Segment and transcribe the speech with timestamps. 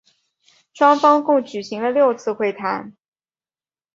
[0.73, 2.95] 双方共举行了六次会谈。